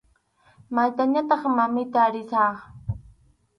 [0.75, 2.55] Maytañataq, mamita, risaq.